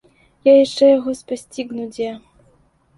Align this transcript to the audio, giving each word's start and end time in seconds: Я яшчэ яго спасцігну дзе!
Я 0.51 0.55
яшчэ 0.65 0.89
яго 0.97 1.15
спасцігну 1.21 1.89
дзе! 1.95 2.11